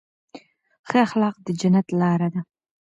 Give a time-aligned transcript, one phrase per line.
[0.87, 2.41] ښه اخلاق د جنت لاره ده.